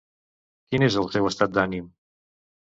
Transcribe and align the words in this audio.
Quin 0.71 0.85
és 0.87 0.97
el 1.01 1.09
seu 1.17 1.29
estat 1.33 1.55
d'ànim? 1.59 1.93